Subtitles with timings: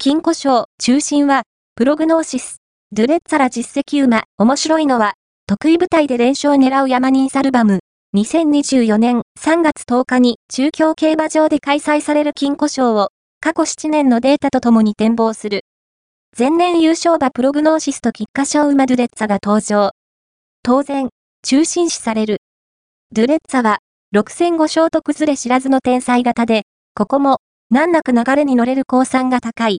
[0.00, 1.42] 金庫賞、中心は、
[1.74, 2.58] プログノーシス、
[2.92, 5.14] ドゥレッツァラ実績馬、面白いのは、
[5.48, 7.80] 得意舞台で連勝を狙う山人サルバム。
[8.14, 13.08] 2024年3月10日に中京競馬場で開催される金庫賞を
[13.40, 15.62] 過去7年のデータとともに展望する。
[16.38, 19.90] 前年優勝馬プログノーシスと菊花賞馬ドゥレッツァが登場。
[20.62, 21.08] 当然、
[21.42, 22.38] 中心視される。
[23.10, 23.78] ドゥレッツァは、
[24.14, 26.62] 6戦5勝と崩れ知らずの天才型で、
[26.94, 27.38] ここも、
[27.70, 29.76] 難なく流れに乗れる降参が高い。